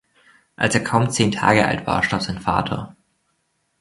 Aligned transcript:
Als 0.55 0.73
er 0.73 0.83
kaum 0.83 1.11
zehn 1.11 1.31
Tage 1.31 1.63
alt 1.63 1.85
war 1.85 2.01
starb 2.01 2.23
sein 2.23 2.39
Vater. 2.39 2.95